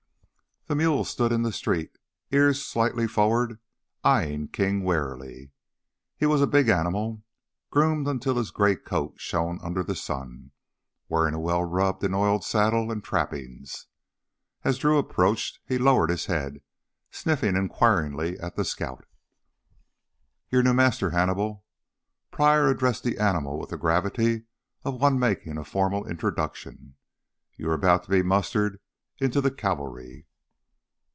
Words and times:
The 0.67 0.75
mule 0.75 1.03
stood 1.03 1.33
in 1.33 1.41
the 1.41 1.51
street, 1.51 1.97
ears 2.31 2.63
slightly 2.65 3.05
forward, 3.05 3.59
eyeing 4.05 4.47
King 4.47 4.83
warily. 4.83 5.51
He 6.15 6.25
was 6.25 6.41
a 6.41 6.47
big 6.47 6.69
animal, 6.69 7.23
groomed 7.71 8.07
until 8.07 8.37
his 8.37 8.51
gray 8.51 8.77
coat 8.77 9.15
shone 9.17 9.59
under 9.61 9.83
the 9.83 9.95
sun, 9.95 10.51
wearing 11.09 11.33
a 11.33 11.41
well 11.41 11.65
rubbed 11.65 12.05
and 12.05 12.15
oiled 12.15 12.45
saddle 12.45 12.89
and 12.89 13.03
trappings. 13.03 13.87
As 14.63 14.77
Drew 14.77 14.97
approached 14.97 15.59
he 15.65 15.77
lowered 15.77 16.09
his 16.09 16.27
head, 16.27 16.61
sniffing 17.11 17.57
inquiringly 17.57 18.39
at 18.39 18.55
the 18.55 18.63
scout. 18.63 19.05
"Your 20.51 20.63
new 20.63 20.73
master, 20.73 21.09
Hannibal," 21.09 21.65
Pryor 22.31 22.69
addressed 22.69 23.03
the 23.03 23.17
animal 23.17 23.59
with 23.59 23.71
the 23.71 23.77
gravity 23.77 24.45
of 24.85 25.01
one 25.01 25.19
making 25.19 25.57
a 25.57 25.65
formal 25.65 26.07
introduction. 26.07 26.95
"You 27.57 27.69
are 27.71 27.73
about 27.73 28.05
to 28.05 28.09
be 28.09 28.21
mustered 28.23 28.79
into 29.19 29.41
the 29.41 29.51
cavalry." 29.51 30.27